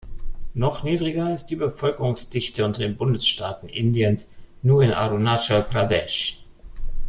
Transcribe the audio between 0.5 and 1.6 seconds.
Noch niedriger ist die